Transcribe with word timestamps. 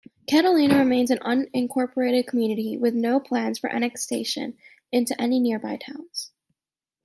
Catalina 0.27 0.79
remains 0.79 1.11
an 1.11 1.19
unincorporated 1.19 2.25
community, 2.25 2.75
with 2.75 2.95
no 2.95 3.19
plans 3.19 3.59
for 3.59 3.69
annexation 3.71 4.57
into 4.91 5.21
any 5.21 5.39
nearby 5.39 5.77
towns. 5.77 6.31